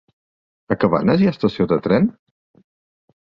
[0.75, 2.07] A Cabanes hi ha estació de tren?